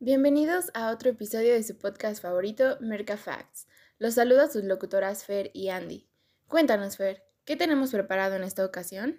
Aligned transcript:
Bienvenidos 0.00 0.70
a 0.74 0.92
otro 0.92 1.10
episodio 1.10 1.54
de 1.54 1.62
su 1.64 1.76
podcast 1.76 2.22
favorito, 2.22 2.76
Merca 2.80 3.16
Facts. 3.16 3.66
Los 3.98 4.14
saluda 4.14 4.48
sus 4.48 4.62
locutoras 4.62 5.24
Fer 5.24 5.50
y 5.54 5.70
Andy. 5.70 6.06
Cuéntanos, 6.46 6.96
Fer, 6.96 7.24
¿qué 7.44 7.56
tenemos 7.56 7.90
preparado 7.90 8.36
en 8.36 8.44
esta 8.44 8.64
ocasión? 8.64 9.16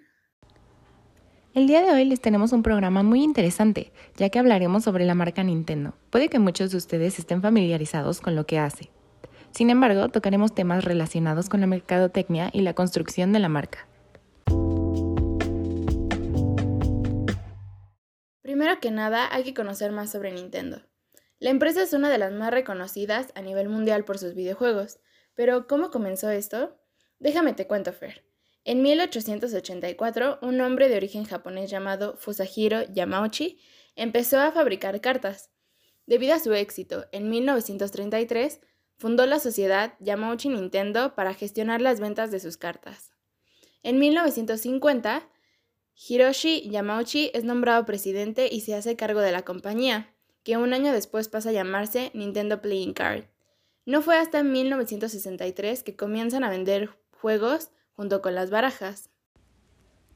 El 1.52 1.66
día 1.66 1.82
de 1.82 1.90
hoy 1.90 2.06
les 2.06 2.22
tenemos 2.22 2.52
un 2.52 2.62
programa 2.62 3.02
muy 3.02 3.22
interesante, 3.22 3.92
ya 4.16 4.30
que 4.30 4.38
hablaremos 4.38 4.82
sobre 4.82 5.04
la 5.04 5.14
marca 5.14 5.42
Nintendo. 5.42 5.92
Puede 6.08 6.30
que 6.30 6.38
muchos 6.38 6.70
de 6.70 6.78
ustedes 6.78 7.18
estén 7.18 7.42
familiarizados 7.42 8.22
con 8.22 8.34
lo 8.34 8.46
que 8.46 8.58
hace. 8.58 8.90
Sin 9.50 9.68
embargo, 9.68 10.08
tocaremos 10.08 10.54
temas 10.54 10.82
relacionados 10.86 11.50
con 11.50 11.60
la 11.60 11.66
mercadotecnia 11.66 12.48
y 12.54 12.62
la 12.62 12.72
construcción 12.72 13.34
de 13.34 13.40
la 13.40 13.50
marca. 13.50 13.86
Primero 18.70 18.82
que 18.82 18.92
nada, 18.92 19.28
hay 19.34 19.42
que 19.42 19.52
conocer 19.52 19.90
más 19.90 20.12
sobre 20.12 20.30
Nintendo. 20.30 20.80
La 21.40 21.50
empresa 21.50 21.82
es 21.82 21.92
una 21.92 22.08
de 22.08 22.18
las 22.18 22.30
más 22.30 22.52
reconocidas 22.52 23.32
a 23.34 23.42
nivel 23.42 23.68
mundial 23.68 24.04
por 24.04 24.16
sus 24.16 24.36
videojuegos, 24.36 25.00
pero 25.34 25.66
¿cómo 25.66 25.90
comenzó 25.90 26.30
esto? 26.30 26.78
Déjame 27.18 27.52
te 27.52 27.66
cuento, 27.66 27.92
Fer. 27.92 28.24
En 28.64 28.80
1884, 28.80 30.38
un 30.42 30.60
hombre 30.60 30.88
de 30.88 30.96
origen 30.96 31.24
japonés 31.24 31.68
llamado 31.68 32.16
Fusahiro 32.16 32.82
Yamauchi 32.92 33.58
empezó 33.96 34.38
a 34.38 34.52
fabricar 34.52 35.00
cartas. 35.00 35.50
Debido 36.06 36.34
a 36.34 36.38
su 36.38 36.52
éxito, 36.52 37.06
en 37.10 37.28
1933 37.28 38.60
fundó 38.98 39.26
la 39.26 39.40
sociedad 39.40 39.94
Yamauchi 39.98 40.48
Nintendo 40.48 41.16
para 41.16 41.34
gestionar 41.34 41.80
las 41.80 41.98
ventas 41.98 42.30
de 42.30 42.38
sus 42.38 42.56
cartas. 42.56 43.10
En 43.82 43.98
1950, 43.98 45.28
Hiroshi 46.08 46.66
Yamauchi 46.70 47.30
es 47.34 47.44
nombrado 47.44 47.84
presidente 47.84 48.48
y 48.50 48.62
se 48.62 48.74
hace 48.74 48.96
cargo 48.96 49.20
de 49.20 49.32
la 49.32 49.42
compañía, 49.42 50.14
que 50.42 50.56
un 50.56 50.72
año 50.72 50.94
después 50.94 51.28
pasa 51.28 51.50
a 51.50 51.52
llamarse 51.52 52.10
Nintendo 52.14 52.62
Playing 52.62 52.94
Card. 52.94 53.24
No 53.84 54.00
fue 54.00 54.16
hasta 54.16 54.42
1963 54.42 55.82
que 55.82 55.96
comienzan 55.96 56.42
a 56.42 56.48
vender 56.48 56.88
juegos 57.20 57.70
junto 57.92 58.22
con 58.22 58.34
las 58.34 58.50
barajas. 58.50 59.10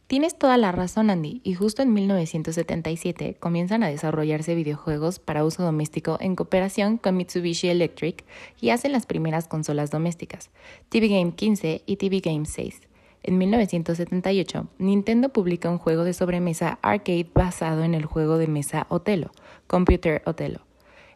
Tienes 0.06 0.38
toda 0.38 0.56
la 0.56 0.72
razón, 0.72 1.10
Andy, 1.10 1.42
y 1.44 1.52
justo 1.52 1.82
en 1.82 1.92
1977 1.92 3.36
comienzan 3.38 3.82
a 3.82 3.88
desarrollarse 3.88 4.54
videojuegos 4.54 5.18
para 5.18 5.44
uso 5.44 5.62
doméstico 5.62 6.16
en 6.20 6.34
cooperación 6.34 6.96
con 6.96 7.16
Mitsubishi 7.16 7.68
Electric 7.68 8.24
y 8.58 8.70
hacen 8.70 8.92
las 8.92 9.04
primeras 9.04 9.48
consolas 9.48 9.90
domésticas, 9.90 10.50
TV 10.88 11.08
Game 11.08 11.34
15 11.34 11.82
y 11.84 11.96
TV 11.96 12.20
Game 12.20 12.46
6. 12.46 12.80
En 13.26 13.38
1978, 13.38 14.68
Nintendo 14.76 15.30
publica 15.30 15.70
un 15.70 15.78
juego 15.78 16.04
de 16.04 16.12
sobremesa 16.12 16.78
arcade 16.82 17.26
basado 17.34 17.82
en 17.82 17.94
el 17.94 18.04
juego 18.04 18.36
de 18.36 18.48
mesa 18.48 18.86
Otelo, 18.90 19.30
Computer 19.66 20.20
Otelo. 20.26 20.60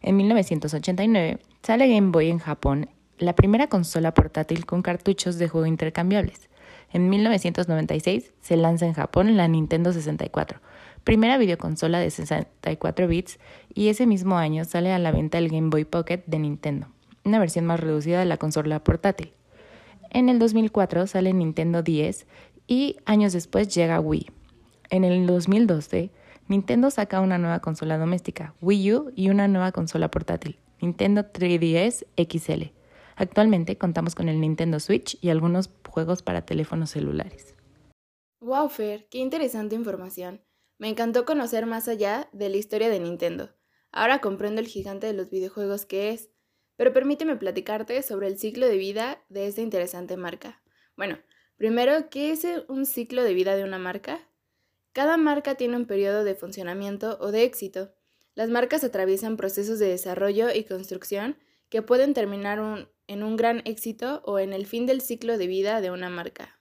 En 0.00 0.16
1989, 0.16 1.38
sale 1.62 1.86
Game 1.86 2.10
Boy 2.10 2.30
en 2.30 2.38
Japón, 2.38 2.88
la 3.18 3.34
primera 3.34 3.66
consola 3.66 4.14
portátil 4.14 4.64
con 4.64 4.80
cartuchos 4.80 5.36
de 5.36 5.48
juego 5.48 5.66
intercambiables. 5.66 6.48
En 6.94 7.10
1996 7.10 8.32
se 8.40 8.56
lanza 8.56 8.86
en 8.86 8.94
Japón 8.94 9.36
la 9.36 9.46
Nintendo 9.46 9.92
64, 9.92 10.60
primera 11.04 11.36
videoconsola 11.36 11.98
de 11.98 12.10
64 12.10 13.06
bits, 13.06 13.38
y 13.74 13.88
ese 13.88 14.06
mismo 14.06 14.38
año 14.38 14.64
sale 14.64 14.94
a 14.94 14.98
la 14.98 15.12
venta 15.12 15.36
el 15.36 15.50
Game 15.50 15.68
Boy 15.68 15.84
Pocket 15.84 16.22
de 16.24 16.38
Nintendo, 16.38 16.86
una 17.24 17.38
versión 17.38 17.66
más 17.66 17.80
reducida 17.80 18.18
de 18.18 18.24
la 18.24 18.38
consola 18.38 18.82
portátil. 18.82 19.34
En 20.10 20.28
el 20.28 20.38
2004 20.38 21.06
sale 21.06 21.32
Nintendo 21.32 21.82
10 21.82 22.26
y 22.66 22.96
años 23.04 23.32
después 23.32 23.74
llega 23.74 24.00
Wii. 24.00 24.30
En 24.90 25.04
el 25.04 25.26
2012, 25.26 26.10
Nintendo 26.48 26.90
saca 26.90 27.20
una 27.20 27.36
nueva 27.36 27.60
consola 27.60 27.98
doméstica, 27.98 28.54
Wii 28.62 28.94
U, 28.94 29.12
y 29.14 29.28
una 29.28 29.48
nueva 29.48 29.70
consola 29.72 30.10
portátil, 30.10 30.58
Nintendo 30.80 31.22
3DS 31.22 32.06
XL. 32.16 32.72
Actualmente 33.16 33.76
contamos 33.76 34.14
con 34.14 34.28
el 34.28 34.40
Nintendo 34.40 34.80
Switch 34.80 35.18
y 35.20 35.28
algunos 35.28 35.70
juegos 35.86 36.22
para 36.22 36.46
teléfonos 36.46 36.90
celulares. 36.90 37.54
Wow, 38.40 38.68
Fer, 38.68 39.08
qué 39.10 39.18
interesante 39.18 39.74
información. 39.74 40.40
Me 40.78 40.88
encantó 40.88 41.24
conocer 41.24 41.66
más 41.66 41.88
allá 41.88 42.30
de 42.32 42.48
la 42.48 42.56
historia 42.56 42.88
de 42.88 43.00
Nintendo. 43.00 43.50
Ahora 43.90 44.20
comprendo 44.20 44.60
el 44.60 44.68
gigante 44.68 45.06
de 45.06 45.12
los 45.12 45.28
videojuegos 45.28 45.84
que 45.84 46.10
es. 46.10 46.30
Pero 46.78 46.92
permíteme 46.92 47.34
platicarte 47.34 48.00
sobre 48.02 48.28
el 48.28 48.38
ciclo 48.38 48.68
de 48.68 48.76
vida 48.76 49.20
de 49.28 49.48
esta 49.48 49.62
interesante 49.62 50.16
marca. 50.16 50.62
Bueno, 50.96 51.18
primero, 51.56 52.08
¿qué 52.08 52.30
es 52.30 52.46
un 52.68 52.86
ciclo 52.86 53.24
de 53.24 53.34
vida 53.34 53.56
de 53.56 53.64
una 53.64 53.80
marca? 53.80 54.20
Cada 54.92 55.16
marca 55.16 55.56
tiene 55.56 55.74
un 55.74 55.86
periodo 55.86 56.22
de 56.22 56.36
funcionamiento 56.36 57.18
o 57.20 57.32
de 57.32 57.42
éxito. 57.42 57.92
Las 58.36 58.48
marcas 58.48 58.84
atraviesan 58.84 59.36
procesos 59.36 59.80
de 59.80 59.88
desarrollo 59.88 60.54
y 60.54 60.62
construcción 60.62 61.36
que 61.68 61.82
pueden 61.82 62.14
terminar 62.14 62.88
en 63.08 63.22
un 63.24 63.36
gran 63.36 63.60
éxito 63.64 64.22
o 64.24 64.38
en 64.38 64.52
el 64.52 64.64
fin 64.64 64.86
del 64.86 65.00
ciclo 65.00 65.36
de 65.36 65.48
vida 65.48 65.80
de 65.80 65.90
una 65.90 66.10
marca. 66.10 66.60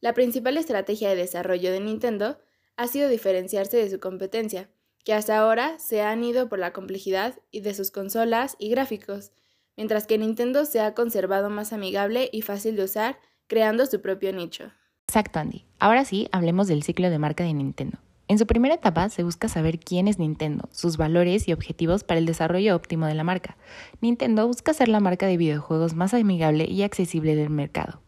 La 0.00 0.14
principal 0.14 0.58
estrategia 0.58 1.08
de 1.08 1.16
desarrollo 1.16 1.72
de 1.72 1.80
Nintendo 1.80 2.38
ha 2.76 2.86
sido 2.86 3.08
diferenciarse 3.08 3.78
de 3.78 3.90
su 3.90 3.98
competencia, 3.98 4.70
que 5.04 5.12
hasta 5.12 5.38
ahora 5.38 5.78
se 5.78 6.02
han 6.02 6.24
ido 6.24 6.48
por 6.48 6.58
la 6.58 6.72
complejidad 6.72 7.34
y 7.50 7.60
de 7.60 7.74
sus 7.74 7.90
consolas 7.90 8.56
y 8.58 8.70
gráficos, 8.70 9.32
mientras 9.76 10.06
que 10.06 10.18
Nintendo 10.18 10.64
se 10.64 10.80
ha 10.80 10.94
conservado 10.94 11.50
más 11.50 11.72
amigable 11.72 12.30
y 12.32 12.42
fácil 12.42 12.76
de 12.76 12.84
usar, 12.84 13.18
creando 13.46 13.86
su 13.86 14.00
propio 14.00 14.32
nicho. 14.32 14.72
Exacto, 15.06 15.38
Andy. 15.38 15.66
Ahora 15.78 16.06
sí, 16.06 16.28
hablemos 16.32 16.66
del 16.66 16.82
ciclo 16.82 17.10
de 17.10 17.18
marca 17.18 17.44
de 17.44 17.52
Nintendo. 17.52 17.98
En 18.26 18.38
su 18.38 18.46
primera 18.46 18.76
etapa 18.76 19.10
se 19.10 19.22
busca 19.22 19.48
saber 19.48 19.78
quién 19.78 20.08
es 20.08 20.18
Nintendo, 20.18 20.66
sus 20.72 20.96
valores 20.96 21.46
y 21.46 21.52
objetivos 21.52 22.04
para 22.04 22.18
el 22.18 22.24
desarrollo 22.24 22.74
óptimo 22.74 23.06
de 23.06 23.14
la 23.14 23.22
marca. 23.22 23.58
Nintendo 24.00 24.46
busca 24.46 24.72
ser 24.72 24.88
la 24.88 25.00
marca 25.00 25.26
de 25.26 25.36
videojuegos 25.36 25.92
más 25.92 26.14
amigable 26.14 26.64
y 26.64 26.82
accesible 26.82 27.36
del 27.36 27.50
mercado. 27.50 28.00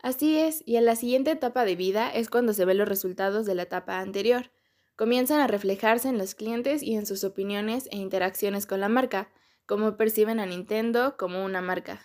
Así 0.00 0.38
es, 0.38 0.62
y 0.64 0.76
en 0.76 0.84
la 0.84 0.94
siguiente 0.94 1.32
etapa 1.32 1.64
de 1.64 1.74
vida 1.74 2.08
es 2.10 2.30
cuando 2.30 2.52
se 2.52 2.64
ven 2.64 2.78
los 2.78 2.88
resultados 2.88 3.44
de 3.44 3.56
la 3.56 3.62
etapa 3.62 3.98
anterior 3.98 4.52
comienzan 4.96 5.40
a 5.40 5.46
reflejarse 5.46 6.08
en 6.08 6.18
los 6.18 6.34
clientes 6.34 6.82
y 6.82 6.96
en 6.96 7.06
sus 7.06 7.22
opiniones 7.22 7.88
e 7.92 7.96
interacciones 7.96 8.66
con 8.66 8.80
la 8.80 8.88
marca, 8.88 9.28
como 9.66 9.96
perciben 9.96 10.40
a 10.40 10.46
Nintendo 10.46 11.16
como 11.16 11.44
una 11.44 11.60
marca. 11.60 12.00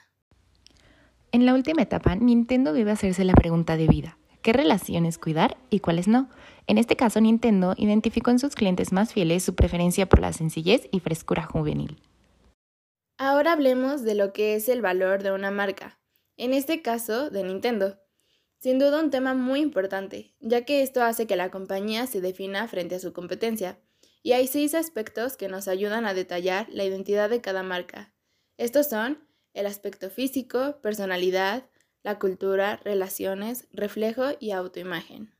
En 1.31 1.45
la 1.45 1.53
última 1.53 1.81
etapa, 1.81 2.15
Nintendo 2.15 2.73
debe 2.73 2.91
hacerse 2.91 3.23
la 3.23 3.33
pregunta 3.33 3.77
de 3.77 3.87
vida. 3.87 4.17
¿Qué 4.41 4.53
relaciones 4.53 5.17
cuidar 5.17 5.57
y 5.69 5.79
cuáles 5.79 6.07
no? 6.07 6.29
En 6.67 6.77
este 6.77 6.95
caso, 6.95 7.21
Nintendo 7.21 7.73
identificó 7.77 8.31
en 8.31 8.39
sus 8.39 8.55
clientes 8.55 8.91
más 8.91 9.13
fieles 9.13 9.43
su 9.43 9.55
preferencia 9.55 10.09
por 10.09 10.19
la 10.19 10.33
sencillez 10.33 10.89
y 10.91 10.99
frescura 10.99 11.43
juvenil. 11.43 12.01
Ahora 13.17 13.53
hablemos 13.53 14.01
de 14.01 14.15
lo 14.15 14.33
que 14.33 14.55
es 14.55 14.67
el 14.67 14.81
valor 14.81 15.21
de 15.21 15.31
una 15.31 15.51
marca, 15.51 15.99
en 16.37 16.53
este 16.53 16.81
caso 16.81 17.29
de 17.29 17.43
Nintendo. 17.43 18.00
Sin 18.61 18.77
duda 18.77 19.01
un 19.01 19.09
tema 19.09 19.33
muy 19.33 19.59
importante, 19.59 20.35
ya 20.39 20.65
que 20.65 20.83
esto 20.83 21.01
hace 21.01 21.25
que 21.25 21.35
la 21.35 21.49
compañía 21.49 22.05
se 22.05 22.21
defina 22.21 22.67
frente 22.67 22.93
a 22.93 22.99
su 22.99 23.11
competencia, 23.11 23.79
y 24.21 24.33
hay 24.33 24.45
seis 24.45 24.75
aspectos 24.75 25.35
que 25.35 25.47
nos 25.47 25.67
ayudan 25.67 26.05
a 26.05 26.13
detallar 26.13 26.67
la 26.69 26.83
identidad 26.83 27.27
de 27.27 27.41
cada 27.41 27.63
marca. 27.63 28.13
Estos 28.57 28.87
son 28.87 29.27
el 29.55 29.65
aspecto 29.65 30.11
físico, 30.11 30.79
personalidad, 30.79 31.65
la 32.03 32.19
cultura, 32.19 32.79
relaciones, 32.83 33.67
reflejo 33.71 34.25
y 34.39 34.51
autoimagen. 34.51 35.33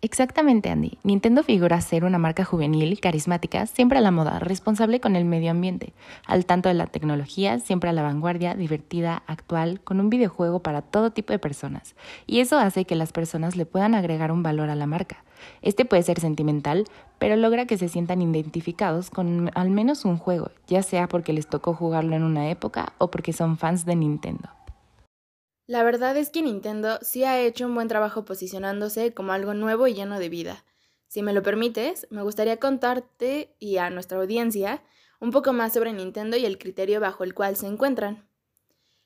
Exactamente, 0.00 0.70
Andy. 0.70 0.96
Nintendo 1.02 1.42
figura 1.42 1.80
ser 1.80 2.04
una 2.04 2.18
marca 2.18 2.44
juvenil, 2.44 3.00
carismática, 3.00 3.66
siempre 3.66 3.98
a 3.98 4.00
la 4.00 4.12
moda, 4.12 4.38
responsable 4.38 5.00
con 5.00 5.16
el 5.16 5.24
medio 5.24 5.50
ambiente, 5.50 5.92
al 6.24 6.46
tanto 6.46 6.68
de 6.68 6.76
la 6.76 6.86
tecnología, 6.86 7.58
siempre 7.58 7.90
a 7.90 7.92
la 7.92 8.04
vanguardia, 8.04 8.54
divertida, 8.54 9.24
actual, 9.26 9.80
con 9.80 9.98
un 9.98 10.08
videojuego 10.08 10.60
para 10.60 10.82
todo 10.82 11.10
tipo 11.10 11.32
de 11.32 11.40
personas. 11.40 11.96
Y 12.28 12.38
eso 12.38 12.58
hace 12.58 12.84
que 12.84 12.94
las 12.94 13.10
personas 13.10 13.56
le 13.56 13.66
puedan 13.66 13.96
agregar 13.96 14.30
un 14.30 14.44
valor 14.44 14.70
a 14.70 14.76
la 14.76 14.86
marca. 14.86 15.24
Este 15.62 15.84
puede 15.84 16.04
ser 16.04 16.20
sentimental, 16.20 16.84
pero 17.18 17.34
logra 17.34 17.66
que 17.66 17.76
se 17.76 17.88
sientan 17.88 18.22
identificados 18.22 19.10
con 19.10 19.50
al 19.56 19.70
menos 19.70 20.04
un 20.04 20.16
juego, 20.16 20.52
ya 20.68 20.84
sea 20.84 21.08
porque 21.08 21.32
les 21.32 21.48
tocó 21.48 21.74
jugarlo 21.74 22.14
en 22.14 22.22
una 22.22 22.50
época 22.50 22.92
o 22.98 23.10
porque 23.10 23.32
son 23.32 23.58
fans 23.58 23.84
de 23.84 23.96
Nintendo. 23.96 24.48
La 25.68 25.82
verdad 25.82 26.16
es 26.16 26.30
que 26.30 26.40
Nintendo 26.40 26.98
sí 27.02 27.24
ha 27.24 27.38
hecho 27.42 27.66
un 27.66 27.74
buen 27.74 27.88
trabajo 27.88 28.24
posicionándose 28.24 29.12
como 29.12 29.32
algo 29.32 29.52
nuevo 29.52 29.86
y 29.86 29.92
lleno 29.92 30.18
de 30.18 30.30
vida. 30.30 30.64
Si 31.08 31.22
me 31.22 31.34
lo 31.34 31.42
permites, 31.42 32.06
me 32.08 32.22
gustaría 32.22 32.56
contarte 32.56 33.54
y 33.58 33.76
a 33.76 33.90
nuestra 33.90 34.18
audiencia 34.18 34.82
un 35.20 35.30
poco 35.30 35.52
más 35.52 35.74
sobre 35.74 35.92
Nintendo 35.92 36.38
y 36.38 36.46
el 36.46 36.56
criterio 36.56 37.00
bajo 37.00 37.22
el 37.22 37.34
cual 37.34 37.54
se 37.54 37.66
encuentran. 37.66 38.26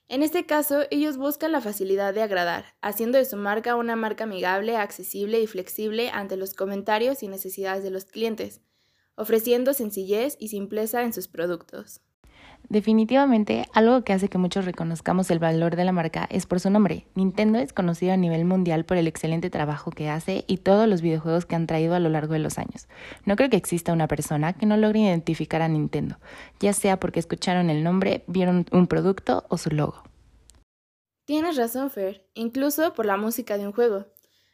En 0.06 0.22
este 0.22 0.46
caso, 0.46 0.82
ellos 0.92 1.16
buscan 1.16 1.50
la 1.50 1.60
facilidad 1.60 2.14
de 2.14 2.22
agradar, 2.22 2.76
haciendo 2.80 3.18
de 3.18 3.24
su 3.24 3.36
marca 3.36 3.74
una 3.74 3.96
marca 3.96 4.22
amigable, 4.22 4.76
accesible 4.76 5.40
y 5.40 5.48
flexible 5.48 6.10
ante 6.10 6.36
los 6.36 6.54
comentarios 6.54 7.24
y 7.24 7.28
necesidades 7.28 7.82
de 7.82 7.90
los 7.90 8.04
clientes, 8.04 8.60
ofreciendo 9.16 9.74
sencillez 9.74 10.36
y 10.38 10.46
simpleza 10.46 11.02
en 11.02 11.12
sus 11.12 11.26
productos. 11.26 12.02
Definitivamente, 12.68 13.66
algo 13.74 14.02
que 14.02 14.14
hace 14.14 14.28
que 14.28 14.38
muchos 14.38 14.64
reconozcamos 14.64 15.30
el 15.30 15.38
valor 15.38 15.76
de 15.76 15.84
la 15.84 15.92
marca 15.92 16.26
es 16.30 16.46
por 16.46 16.58
su 16.58 16.70
nombre. 16.70 17.06
Nintendo 17.14 17.58
es 17.58 17.74
conocido 17.74 18.14
a 18.14 18.16
nivel 18.16 18.46
mundial 18.46 18.86
por 18.86 18.96
el 18.96 19.06
excelente 19.06 19.50
trabajo 19.50 19.90
que 19.90 20.08
hace 20.08 20.44
y 20.46 20.56
todos 20.56 20.88
los 20.88 21.02
videojuegos 21.02 21.44
que 21.44 21.54
han 21.54 21.66
traído 21.66 21.94
a 21.94 22.00
lo 22.00 22.08
largo 22.08 22.32
de 22.32 22.38
los 22.38 22.56
años. 22.56 22.88
No 23.26 23.36
creo 23.36 23.50
que 23.50 23.58
exista 23.58 23.92
una 23.92 24.08
persona 24.08 24.54
que 24.54 24.64
no 24.64 24.78
logre 24.78 25.00
identificar 25.00 25.60
a 25.60 25.68
Nintendo, 25.68 26.16
ya 26.60 26.72
sea 26.72 26.98
porque 26.98 27.20
escucharon 27.20 27.68
el 27.68 27.84
nombre, 27.84 28.24
vieron 28.26 28.64
un 28.72 28.86
producto 28.86 29.44
o 29.50 29.58
su 29.58 29.68
logo. 29.68 30.02
Tienes 31.26 31.56
razón, 31.58 31.90
Fer, 31.90 32.26
incluso 32.32 32.94
por 32.94 33.04
la 33.04 33.18
música 33.18 33.58
de 33.58 33.66
un 33.66 33.72
juego. 33.72 34.06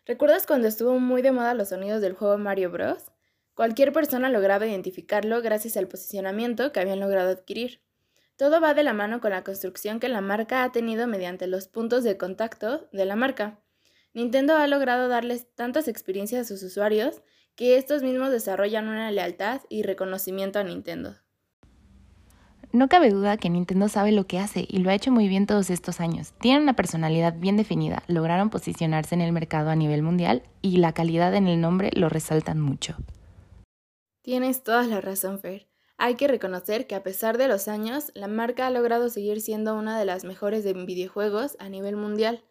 ¿Recuerdas 0.07 0.45
cuando 0.45 0.67
estuvo 0.67 0.99
muy 0.99 1.23
de 1.23 1.31
moda 1.31 1.55
los 1.55 1.69
sonidos 1.69 2.01
del 2.01 2.15
juego 2.15 2.37
Mario 2.37 2.71
Bros? 2.73 3.13
Cualquier 3.59 3.93
persona 3.93 4.29
lograba 4.29 4.69
identificarlo 4.69 5.43
gracias 5.43 5.77
al 5.77 5.89
posicionamiento 5.89 6.71
que 6.71 6.79
habían 6.79 7.01
logrado 7.01 7.31
adquirir. 7.31 7.83
Todo 8.37 8.61
va 8.61 8.73
de 8.73 8.85
la 8.85 8.93
mano 8.93 9.21
con 9.21 9.33
la 9.33 9.43
construcción 9.43 9.99
que 9.99 10.09
la 10.09 10.21
marca 10.21 10.63
ha 10.63 10.71
tenido 10.71 11.09
mediante 11.09 11.49
los 11.49 11.67
puntos 11.67 12.05
de 12.05 12.17
contacto 12.17 12.89
de 12.93 13.05
la 13.05 13.17
marca. 13.17 13.59
Nintendo 14.15 14.55
ha 14.55 14.69
logrado 14.69 15.09
darles 15.09 15.53
tantas 15.57 15.89
experiencias 15.89 16.43
a 16.43 16.45
sus 16.49 16.63
usuarios 16.63 17.21
que 17.57 17.79
estos 17.79 18.05
mismos 18.05 18.31
desarrollan 18.31 18.87
una 18.87 19.11
lealtad 19.11 19.63
y 19.69 19.83
reconocimiento 19.83 20.61
a 20.61 20.63
Nintendo. 20.63 21.17
No 22.71 22.89
cabe 22.89 23.11
duda 23.11 23.39
que 23.39 23.51
Nintendo 23.51 23.89
sabe 23.89 24.13
lo 24.13 24.29
que 24.29 24.39
hace 24.39 24.67
y 24.69 24.79
lo 24.79 24.91
ha 24.91 24.95
hecho 24.95 25.11
muy 25.11 25.27
bien 25.27 25.47
todos 25.47 25.71
estos 25.71 25.99
años. 25.99 26.33
Tienen 26.41 26.63
una 26.63 26.77
personalidad 26.77 27.35
bien 27.37 27.57
definida, 27.57 28.05
lograron 28.07 28.51
posicionarse 28.51 29.17
en 29.17 29.21
el 29.21 29.33
mercado 29.33 29.71
a 29.71 29.75
nivel 29.75 30.05
mundial 30.05 30.45
y 30.63 30.77
la 30.77 30.93
calidad 30.93 31.35
en 31.35 31.49
el 31.49 31.61
nombre 31.61 31.91
lo 31.95 32.09
resaltan 32.09 32.61
mucho. 32.61 32.95
Tienes 34.29 34.63
toda 34.63 34.83
la 34.83 35.01
razón, 35.01 35.41
Fer. 35.41 35.69
Hay 35.97 36.17
que 36.17 36.29
reconocer 36.29 36.87
que 36.87 36.95
a 36.95 37.03
pesar 37.03 37.39
de 37.39 37.49
los 37.49 37.67
años, 37.67 38.13
la 38.15 38.29
marca 38.29 38.67
ha 38.67 38.71
logrado 38.71 39.09
seguir 39.09 39.41
siendo 39.41 39.75
una 39.75 39.99
de 39.99 40.05
las 40.05 40.25
mejores 40.25 40.65
de 40.65 40.75
videojuegos 40.75 41.57
a 41.59 41.71
nivel 41.71 41.97
mundial. 41.97 42.45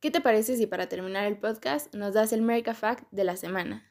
¿Qué 0.00 0.10
te 0.10 0.20
parece 0.20 0.54
si 0.58 0.66
para 0.66 0.86
terminar 0.86 1.24
el 1.24 1.38
podcast 1.38 1.94
nos 1.94 2.12
das 2.12 2.34
el 2.34 2.42
Merca 2.42 2.74
Fact 2.74 3.10
de 3.10 3.24
la 3.24 3.36
semana? 3.38 3.90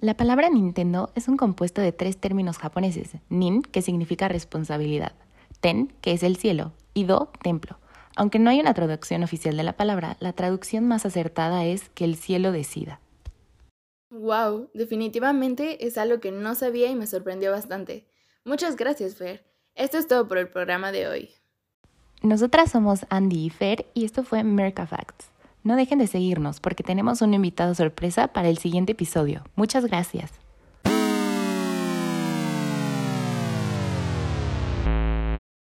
La 0.00 0.18
palabra 0.18 0.50
Nintendo 0.50 1.12
es 1.14 1.28
un 1.28 1.38
compuesto 1.38 1.80
de 1.80 1.92
tres 1.92 2.18
términos 2.18 2.58
japoneses, 2.58 3.12
nin, 3.30 3.62
que 3.62 3.80
significa 3.80 4.28
responsabilidad, 4.28 5.14
ten, 5.62 5.94
que 6.02 6.12
es 6.12 6.22
el 6.22 6.36
cielo, 6.36 6.74
y 6.92 7.04
do, 7.04 7.32
templo. 7.42 7.78
Aunque 8.16 8.38
no 8.38 8.50
hay 8.50 8.60
una 8.60 8.74
traducción 8.74 9.22
oficial 9.22 9.56
de 9.56 9.62
la 9.62 9.72
palabra, 9.72 10.16
la 10.20 10.32
traducción 10.32 10.86
más 10.86 11.04
acertada 11.04 11.64
es 11.64 11.88
que 11.90 12.04
el 12.04 12.16
cielo 12.16 12.52
decida. 12.52 13.00
Wow, 14.10 14.70
definitivamente 14.74 15.86
es 15.86 15.98
algo 15.98 16.20
que 16.20 16.30
no 16.30 16.54
sabía 16.54 16.88
y 16.88 16.94
me 16.94 17.06
sorprendió 17.06 17.50
bastante. 17.50 18.06
Muchas 18.44 18.76
gracias, 18.76 19.16
Fer. 19.16 19.44
Esto 19.74 19.98
es 19.98 20.06
todo 20.06 20.28
por 20.28 20.38
el 20.38 20.48
programa 20.48 20.92
de 20.92 21.08
hoy. 21.08 21.30
Nosotras 22.22 22.70
somos 22.70 23.06
Andy 23.08 23.46
y 23.46 23.50
Fer 23.50 23.86
y 23.92 24.04
esto 24.04 24.22
fue 24.22 24.44
Merca 24.44 24.86
Facts. 24.86 25.26
No 25.64 25.76
dejen 25.76 25.98
de 25.98 26.06
seguirnos 26.06 26.60
porque 26.60 26.84
tenemos 26.84 27.22
un 27.22 27.34
invitado 27.34 27.74
sorpresa 27.74 28.28
para 28.28 28.48
el 28.48 28.58
siguiente 28.58 28.92
episodio. 28.92 29.44
Muchas 29.56 29.86
gracias. 29.86 30.43